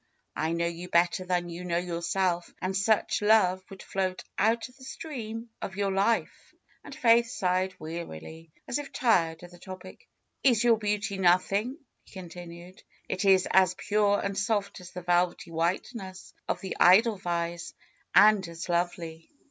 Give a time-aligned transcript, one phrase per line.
[0.35, 4.67] I know you better than you know your self, and such love would float out
[4.67, 9.59] of the stream of your life." And Faith sighed wearily, as if tired of the
[9.59, 10.07] topic.
[10.43, 12.81] ^Hs your beauty nothing?" he continued.
[13.11, 17.75] 'Ht is as pure and soft as the velvety whiteness of the Edelweiss
[18.15, 19.29] and as lovely."